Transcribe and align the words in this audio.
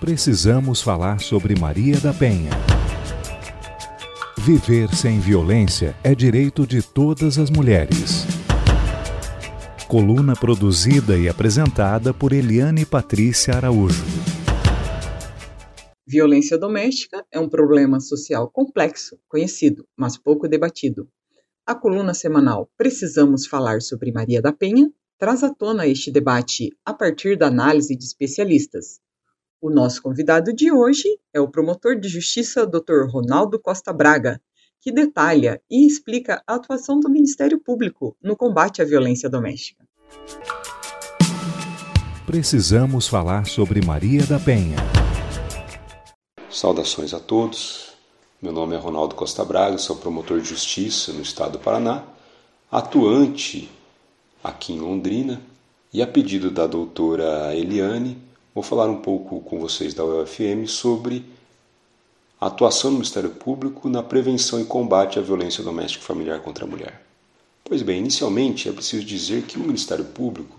Precisamos 0.00 0.82
falar 0.82 1.20
sobre 1.20 1.54
Maria 1.58 2.00
da 2.00 2.12
Penha. 2.12 2.50
Viver 4.36 4.92
sem 4.92 5.20
violência 5.20 5.94
é 6.02 6.12
direito 6.12 6.66
de 6.66 6.82
todas 6.82 7.38
as 7.38 7.48
mulheres. 7.48 8.26
Coluna 9.86 10.34
produzida 10.34 11.16
e 11.16 11.28
apresentada 11.28 12.12
por 12.12 12.32
Eliane 12.32 12.84
Patrícia 12.84 13.54
Araújo. 13.54 14.04
Violência 16.04 16.58
doméstica 16.58 17.24
é 17.30 17.38
um 17.38 17.48
problema 17.48 18.00
social 18.00 18.50
complexo, 18.50 19.16
conhecido, 19.28 19.86
mas 19.96 20.18
pouco 20.18 20.48
debatido. 20.48 21.08
A 21.64 21.76
coluna 21.76 22.12
semanal 22.12 22.68
Precisamos 22.76 23.46
Falar 23.46 23.80
sobre 23.80 24.10
Maria 24.10 24.42
da 24.42 24.52
Penha 24.52 24.90
traz 25.22 25.44
à 25.44 25.54
tona 25.54 25.86
este 25.86 26.10
debate 26.10 26.76
a 26.84 26.92
partir 26.92 27.38
da 27.38 27.46
análise 27.46 27.94
de 27.94 28.04
especialistas. 28.04 28.98
O 29.60 29.70
nosso 29.70 30.02
convidado 30.02 30.52
de 30.52 30.72
hoje 30.72 31.06
é 31.32 31.40
o 31.40 31.46
promotor 31.46 31.94
de 31.94 32.08
justiça 32.08 32.66
Dr. 32.66 33.06
Ronaldo 33.08 33.56
Costa 33.56 33.92
Braga, 33.92 34.42
que 34.80 34.90
detalha 34.90 35.62
e 35.70 35.86
explica 35.86 36.42
a 36.44 36.56
atuação 36.56 36.98
do 36.98 37.08
Ministério 37.08 37.60
Público 37.60 38.16
no 38.20 38.36
combate 38.36 38.82
à 38.82 38.84
violência 38.84 39.30
doméstica. 39.30 39.86
Precisamos 42.26 43.06
falar 43.06 43.46
sobre 43.46 43.80
Maria 43.80 44.26
da 44.26 44.40
Penha. 44.40 44.78
Saudações 46.50 47.14
a 47.14 47.20
todos. 47.20 47.92
Meu 48.42 48.50
nome 48.50 48.74
é 48.74 48.78
Ronaldo 48.78 49.14
Costa 49.14 49.44
Braga, 49.44 49.78
sou 49.78 49.94
promotor 49.94 50.40
de 50.40 50.48
justiça 50.48 51.12
no 51.12 51.22
estado 51.22 51.52
do 51.52 51.58
Paraná, 51.60 52.02
atuante 52.68 53.70
aqui 54.42 54.72
em 54.72 54.80
Londrina, 54.80 55.40
e 55.92 56.00
a 56.00 56.06
pedido 56.06 56.50
da 56.50 56.66
doutora 56.66 57.54
Eliane, 57.54 58.16
vou 58.54 58.62
falar 58.62 58.86
um 58.86 59.02
pouco 59.02 59.40
com 59.40 59.60
vocês 59.60 59.92
da 59.92 60.04
UFM 60.04 60.66
sobre 60.66 61.24
a 62.40 62.46
atuação 62.46 62.90
do 62.90 62.94
Ministério 62.94 63.30
Público 63.30 63.88
na 63.88 64.02
prevenção 64.02 64.60
e 64.60 64.64
combate 64.64 65.18
à 65.18 65.22
violência 65.22 65.62
doméstica 65.62 66.02
e 66.02 66.06
familiar 66.06 66.40
contra 66.40 66.64
a 66.64 66.68
mulher. 66.68 67.02
Pois 67.62 67.82
bem, 67.82 67.98
inicialmente 67.98 68.68
é 68.68 68.72
preciso 68.72 69.04
dizer 69.04 69.42
que 69.42 69.58
o 69.58 69.62
Ministério 69.62 70.04
Público 70.04 70.58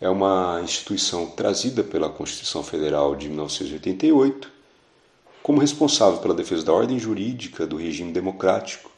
é 0.00 0.08
uma 0.08 0.60
instituição 0.62 1.26
trazida 1.26 1.82
pela 1.82 2.08
Constituição 2.08 2.62
Federal 2.62 3.14
de 3.16 3.28
1988 3.28 4.58
como 5.42 5.60
responsável 5.60 6.20
pela 6.20 6.34
defesa 6.34 6.64
da 6.64 6.72
ordem 6.72 6.98
jurídica, 6.98 7.66
do 7.66 7.76
regime 7.76 8.12
democrático 8.12 8.90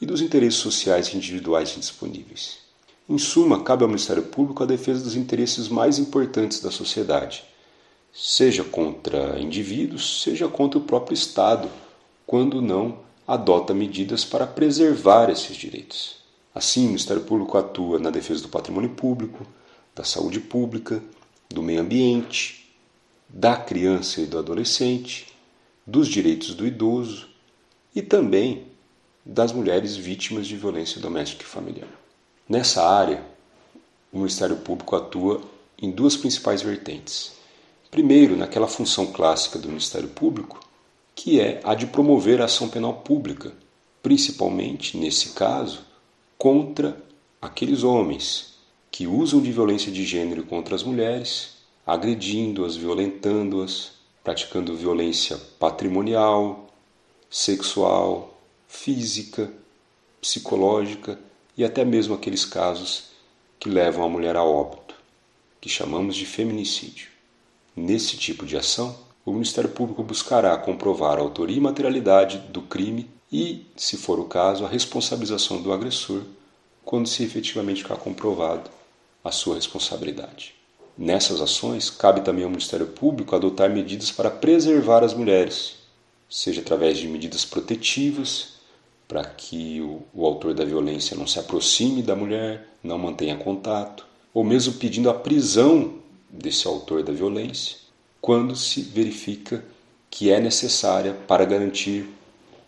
e 0.00 0.06
dos 0.06 0.20
interesses 0.20 0.60
sociais 0.60 1.14
individuais 1.14 1.76
indisponíveis. 1.76 2.67
Em 3.08 3.16
suma, 3.16 3.62
cabe 3.62 3.82
ao 3.82 3.88
Ministério 3.88 4.24
Público 4.24 4.62
a 4.62 4.66
defesa 4.66 5.02
dos 5.02 5.16
interesses 5.16 5.66
mais 5.68 5.98
importantes 5.98 6.60
da 6.60 6.70
sociedade, 6.70 7.42
seja 8.12 8.62
contra 8.62 9.40
indivíduos, 9.40 10.20
seja 10.22 10.46
contra 10.46 10.78
o 10.78 10.82
próprio 10.82 11.14
Estado, 11.14 11.70
quando 12.26 12.60
não 12.60 12.98
adota 13.26 13.72
medidas 13.72 14.26
para 14.26 14.46
preservar 14.46 15.30
esses 15.30 15.56
direitos. 15.56 16.16
Assim, 16.54 16.82
o 16.82 16.88
Ministério 16.88 17.22
Público 17.22 17.56
atua 17.56 17.98
na 17.98 18.10
defesa 18.10 18.42
do 18.42 18.48
patrimônio 18.50 18.90
público, 18.90 19.46
da 19.94 20.04
saúde 20.04 20.38
pública, 20.38 21.02
do 21.48 21.62
meio 21.62 21.80
ambiente, 21.80 22.70
da 23.26 23.56
criança 23.56 24.20
e 24.20 24.26
do 24.26 24.38
adolescente, 24.38 25.28
dos 25.86 26.08
direitos 26.08 26.54
do 26.54 26.66
idoso 26.66 27.26
e 27.94 28.02
também 28.02 28.66
das 29.24 29.50
mulheres 29.50 29.96
vítimas 29.96 30.46
de 30.46 30.58
violência 30.58 31.00
doméstica 31.00 31.42
e 31.42 31.46
familiar. 31.46 31.88
Nessa 32.48 32.82
área, 32.82 33.22
o 34.10 34.16
Ministério 34.16 34.56
Público 34.56 34.96
atua 34.96 35.42
em 35.76 35.90
duas 35.90 36.16
principais 36.16 36.62
vertentes. 36.62 37.32
Primeiro, 37.90 38.38
naquela 38.38 38.66
função 38.66 39.12
clássica 39.12 39.58
do 39.58 39.68
Ministério 39.68 40.08
Público, 40.08 40.58
que 41.14 41.38
é 41.38 41.60
a 41.62 41.74
de 41.74 41.86
promover 41.86 42.40
a 42.40 42.46
ação 42.46 42.70
penal 42.70 42.94
pública, 42.94 43.52
principalmente, 44.02 44.96
nesse 44.96 45.34
caso, 45.34 45.80
contra 46.38 46.96
aqueles 47.42 47.82
homens 47.82 48.54
que 48.90 49.06
usam 49.06 49.42
de 49.42 49.52
violência 49.52 49.92
de 49.92 50.06
gênero 50.06 50.42
contra 50.44 50.74
as 50.74 50.82
mulheres, 50.82 51.58
agredindo-as, 51.86 52.76
violentando-as, 52.76 53.90
praticando 54.24 54.74
violência 54.74 55.36
patrimonial, 55.58 56.66
sexual, 57.28 58.40
física, 58.66 59.52
psicológica 60.22 61.27
e 61.58 61.64
até 61.64 61.84
mesmo 61.84 62.14
aqueles 62.14 62.44
casos 62.44 63.08
que 63.58 63.68
levam 63.68 64.04
a 64.04 64.08
mulher 64.08 64.36
a 64.36 64.44
óbito, 64.44 64.94
que 65.60 65.68
chamamos 65.68 66.14
de 66.14 66.24
feminicídio. 66.24 67.08
Nesse 67.74 68.16
tipo 68.16 68.46
de 68.46 68.56
ação, 68.56 68.96
o 69.26 69.32
Ministério 69.32 69.68
Público 69.68 70.04
buscará 70.04 70.56
comprovar 70.56 71.18
a 71.18 71.20
autoria 71.20 71.56
e 71.56 71.60
materialidade 71.60 72.38
do 72.50 72.62
crime 72.62 73.10
e, 73.30 73.66
se 73.76 73.96
for 73.96 74.20
o 74.20 74.24
caso, 74.24 74.64
a 74.64 74.68
responsabilização 74.68 75.60
do 75.60 75.72
agressor 75.72 76.22
quando 76.84 77.08
se 77.08 77.24
efetivamente 77.24 77.82
ficar 77.82 77.96
comprovado 77.96 78.70
a 79.24 79.32
sua 79.32 79.56
responsabilidade. 79.56 80.54
Nessas 80.96 81.40
ações, 81.40 81.90
cabe 81.90 82.20
também 82.20 82.44
ao 82.44 82.50
Ministério 82.50 82.86
Público 82.86 83.34
adotar 83.34 83.68
medidas 83.68 84.12
para 84.12 84.30
preservar 84.30 85.02
as 85.02 85.12
mulheres, 85.12 85.74
seja 86.30 86.60
através 86.60 86.98
de 86.98 87.08
medidas 87.08 87.44
protetivas, 87.44 88.57
para 89.08 89.24
que 89.24 89.80
o, 89.80 90.02
o 90.12 90.26
autor 90.26 90.52
da 90.52 90.66
violência 90.66 91.16
não 91.16 91.26
se 91.26 91.38
aproxime 91.38 92.02
da 92.02 92.14
mulher, 92.14 92.68
não 92.84 92.98
mantenha 92.98 93.36
contato, 93.36 94.06
ou 94.34 94.44
mesmo 94.44 94.74
pedindo 94.74 95.08
a 95.08 95.14
prisão 95.14 95.94
desse 96.28 96.68
autor 96.68 97.02
da 97.02 97.12
violência, 97.12 97.78
quando 98.20 98.54
se 98.54 98.82
verifica 98.82 99.64
que 100.10 100.30
é 100.30 100.38
necessária 100.38 101.14
para 101.26 101.46
garantir 101.46 102.06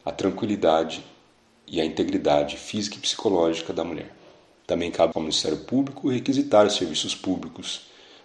a 0.04 0.10
tranquilidade 0.10 1.04
e 1.66 1.80
a 1.80 1.84
integridade 1.84 2.56
física 2.56 2.96
e 2.96 3.00
psicológica 3.00 3.72
da 3.72 3.84
mulher. 3.84 4.14
Também 4.66 4.90
cabe 4.90 5.12
ao 5.14 5.22
Ministério 5.22 5.58
Público 5.58 6.08
requisitar 6.08 6.66
os 6.66 6.74
serviços 6.74 7.14
públicos 7.14 7.82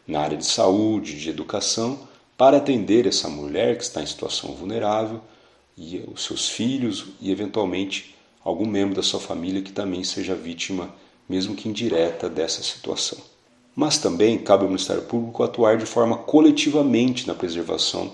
na 0.08 0.22
área 0.22 0.38
de 0.38 0.46
saúde, 0.46 1.20
de 1.20 1.30
educação, 1.30 2.08
para 2.38 2.58
atender 2.58 3.08
essa 3.08 3.28
mulher 3.28 3.78
que 3.78 3.84
está 3.84 4.02
em 4.02 4.06
situação 4.06 4.54
vulnerável 4.54 5.22
e 5.78 6.04
os 6.14 6.24
seus 6.24 6.50
filhos 6.50 7.08
e, 7.22 7.32
eventualmente, 7.32 8.16
algum 8.44 8.66
membro 8.66 8.96
da 8.96 9.04
sua 9.04 9.20
família 9.20 9.62
que 9.62 9.72
também 9.72 10.04
seja 10.04 10.36
vítima, 10.36 10.94
mesmo 11.28 11.56
que 11.56 11.68
indireta, 11.68 12.30
dessa 12.30 12.62
situação. 12.62 13.18
Mas 13.76 13.98
também 13.98 14.38
cabe 14.38 14.64
ao 14.64 14.70
Ministério 14.70 15.04
Público 15.04 15.44
atuar 15.44 15.78
de 15.78 15.86
forma 15.86 16.18
coletivamente 16.18 17.28
na 17.28 17.34
preservação 17.34 18.14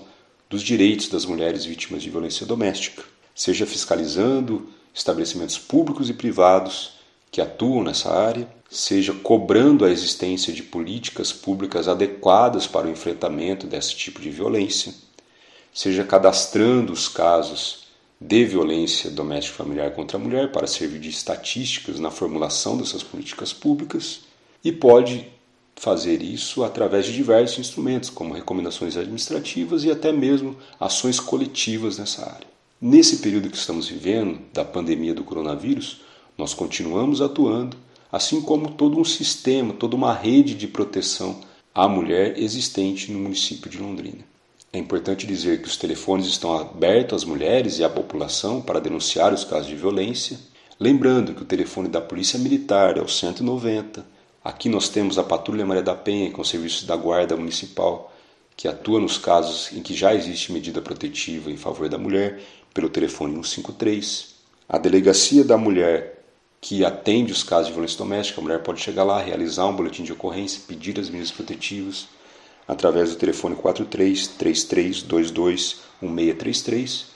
dos 0.50 0.62
direitos 0.62 1.08
das 1.08 1.24
mulheres 1.24 1.64
vítimas 1.64 2.02
de 2.02 2.10
violência 2.10 2.44
doméstica, 2.44 3.04
seja 3.34 3.64
fiscalizando 3.64 4.68
estabelecimentos 4.92 5.56
públicos 5.56 6.10
e 6.10 6.14
privados 6.14 6.94
que 7.30 7.40
atuam 7.40 7.82
nessa 7.82 8.12
área, 8.12 8.46
seja 8.70 9.14
cobrando 9.14 9.84
a 9.84 9.90
existência 9.90 10.52
de 10.52 10.62
políticas 10.62 11.32
públicas 11.32 11.88
adequadas 11.88 12.66
para 12.66 12.86
o 12.86 12.90
enfrentamento 12.90 13.66
desse 13.66 13.96
tipo 13.96 14.20
de 14.20 14.28
violência, 14.28 14.92
seja 15.72 16.04
cadastrando 16.04 16.92
os 16.92 17.08
casos 17.08 17.82
de 18.20 18.44
violência 18.44 19.10
doméstica 19.10 19.56
familiar 19.56 19.92
contra 19.92 20.16
a 20.16 20.20
mulher 20.20 20.52
para 20.52 20.66
servir 20.66 21.00
de 21.00 21.08
estatísticas 21.08 21.98
na 21.98 22.10
formulação 22.10 22.76
dessas 22.76 23.02
políticas 23.02 23.52
públicas 23.52 24.20
e 24.62 24.70
pode 24.70 25.26
fazer 25.74 26.22
isso 26.22 26.62
através 26.62 27.06
de 27.06 27.12
diversos 27.12 27.58
instrumentos, 27.58 28.10
como 28.10 28.34
recomendações 28.34 28.96
administrativas 28.96 29.82
e 29.82 29.90
até 29.90 30.12
mesmo 30.12 30.56
ações 30.78 31.18
coletivas 31.18 31.98
nessa 31.98 32.24
área. 32.24 32.46
Nesse 32.80 33.16
período 33.16 33.50
que 33.50 33.56
estamos 33.56 33.88
vivendo, 33.88 34.40
da 34.52 34.64
pandemia 34.64 35.14
do 35.14 35.24
coronavírus, 35.24 36.02
nós 36.36 36.54
continuamos 36.54 37.20
atuando, 37.20 37.76
assim 38.10 38.40
como 38.40 38.72
todo 38.72 38.98
um 38.98 39.04
sistema, 39.04 39.72
toda 39.72 39.96
uma 39.96 40.12
rede 40.12 40.54
de 40.54 40.68
proteção 40.68 41.40
à 41.74 41.88
mulher 41.88 42.38
existente 42.38 43.10
no 43.10 43.18
município 43.18 43.70
de 43.70 43.78
Londrina. 43.78 44.31
É 44.74 44.78
importante 44.78 45.26
dizer 45.26 45.60
que 45.60 45.68
os 45.68 45.76
telefones 45.76 46.26
estão 46.26 46.56
abertos 46.56 47.22
às 47.22 47.28
mulheres 47.28 47.78
e 47.78 47.84
à 47.84 47.90
população 47.90 48.62
para 48.62 48.80
denunciar 48.80 49.30
os 49.30 49.44
casos 49.44 49.66
de 49.66 49.76
violência. 49.76 50.38
Lembrando 50.80 51.34
que 51.34 51.42
o 51.42 51.44
telefone 51.44 51.90
da 51.90 52.00
Polícia 52.00 52.38
Militar 52.38 52.96
é 52.96 53.02
o 53.02 53.06
190. 53.06 54.02
Aqui 54.42 54.70
nós 54.70 54.88
temos 54.88 55.18
a 55.18 55.22
Patrulha 55.22 55.66
Maria 55.66 55.82
da 55.82 55.94
Penha 55.94 56.30
com 56.30 56.42
serviços 56.42 56.84
da 56.84 56.96
Guarda 56.96 57.36
Municipal, 57.36 58.14
que 58.56 58.66
atua 58.66 58.98
nos 58.98 59.18
casos 59.18 59.70
em 59.76 59.82
que 59.82 59.92
já 59.92 60.14
existe 60.14 60.50
medida 60.50 60.80
protetiva 60.80 61.50
em 61.50 61.58
favor 61.58 61.86
da 61.90 61.98
mulher, 61.98 62.40
pelo 62.72 62.88
telefone 62.88 63.34
153. 63.34 64.36
A 64.66 64.78
Delegacia 64.78 65.44
da 65.44 65.58
Mulher, 65.58 66.24
que 66.62 66.82
atende 66.82 67.30
os 67.30 67.42
casos 67.42 67.66
de 67.66 67.72
violência 67.74 67.98
doméstica, 67.98 68.40
a 68.40 68.42
mulher 68.42 68.62
pode 68.62 68.80
chegar 68.80 69.04
lá, 69.04 69.20
realizar 69.20 69.66
um 69.66 69.76
boletim 69.76 70.02
de 70.02 70.14
ocorrência, 70.14 70.62
pedir 70.66 70.98
as 70.98 71.10
medidas 71.10 71.30
protetivas 71.30 72.08
através 72.66 73.10
do 73.10 73.16
telefone 73.16 73.54
43 73.56 74.28
3322 74.28 75.80
1633, 76.00 77.06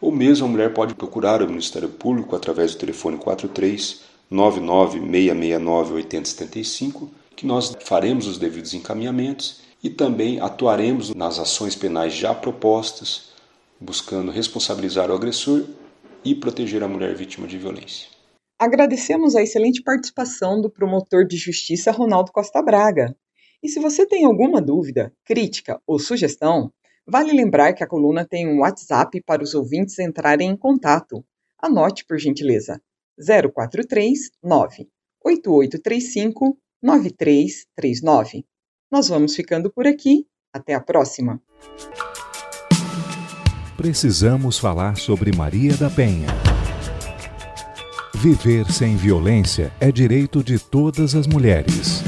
ou 0.00 0.12
mesmo 0.12 0.46
a 0.46 0.50
mulher 0.50 0.74
pode 0.74 0.94
procurar 0.94 1.42
o 1.42 1.48
Ministério 1.48 1.88
Público 1.88 2.36
através 2.36 2.74
do 2.74 2.78
telefone 2.78 3.16
43 3.16 4.02
99669 4.30 5.94
8075, 5.94 7.10
que 7.36 7.46
nós 7.46 7.74
faremos 7.84 8.26
os 8.26 8.38
devidos 8.38 8.74
encaminhamentos 8.74 9.60
e 9.82 9.90
também 9.90 10.40
atuaremos 10.40 11.14
nas 11.14 11.38
ações 11.38 11.76
penais 11.76 12.14
já 12.14 12.34
propostas, 12.34 13.32
buscando 13.80 14.30
responsabilizar 14.30 15.10
o 15.10 15.14
agressor 15.14 15.64
e 16.24 16.34
proteger 16.34 16.82
a 16.82 16.88
mulher 16.88 17.14
vítima 17.14 17.46
de 17.46 17.58
violência. 17.58 18.08
Agradecemos 18.58 19.34
a 19.34 19.42
excelente 19.42 19.82
participação 19.82 20.60
do 20.60 20.70
promotor 20.70 21.26
de 21.26 21.36
justiça 21.36 21.90
Ronaldo 21.90 22.32
Costa 22.32 22.62
Braga. 22.62 23.14
E 23.64 23.68
se 23.70 23.80
você 23.80 24.06
tem 24.06 24.26
alguma 24.26 24.60
dúvida, 24.60 25.10
crítica 25.24 25.80
ou 25.86 25.98
sugestão, 25.98 26.70
vale 27.06 27.32
lembrar 27.32 27.72
que 27.72 27.82
a 27.82 27.86
coluna 27.86 28.22
tem 28.22 28.46
um 28.46 28.60
WhatsApp 28.60 29.22
para 29.22 29.42
os 29.42 29.54
ouvintes 29.54 29.98
entrarem 29.98 30.50
em 30.50 30.56
contato. 30.56 31.24
Anote, 31.58 32.04
por 32.04 32.18
gentileza: 32.18 32.78
043 33.16 34.32
9 34.42 34.86
8835 35.24 36.58
9339. 36.82 38.44
Nós 38.92 39.08
vamos 39.08 39.34
ficando 39.34 39.72
por 39.72 39.86
aqui. 39.86 40.26
Até 40.52 40.74
a 40.74 40.80
próxima. 40.80 41.42
Precisamos 43.78 44.58
falar 44.58 44.96
sobre 44.96 45.34
Maria 45.34 45.74
da 45.76 45.88
Penha. 45.90 46.28
Viver 48.14 48.70
sem 48.70 48.94
violência 48.94 49.72
é 49.80 49.90
direito 49.90 50.44
de 50.44 50.58
todas 50.58 51.14
as 51.16 51.26
mulheres. 51.26 52.03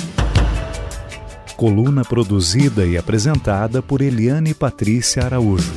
Coluna 1.56 2.04
produzida 2.04 2.84
e 2.84 2.98
apresentada 2.98 3.80
por 3.80 4.02
Eliane 4.02 4.54
Patrícia 4.54 5.24
Araújo. 5.24 5.72